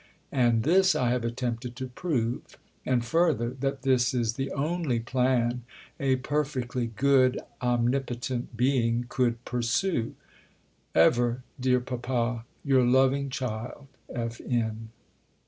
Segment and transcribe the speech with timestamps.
[0.31, 2.57] And this I have attempted to prove.
[2.87, 5.61] And further that this is the only plan
[5.99, 10.15] a perfectly good omnipotent Being could pursue....
[10.95, 14.41] Ever, dear Papa, your loving child, F.
[14.43, 14.89] N.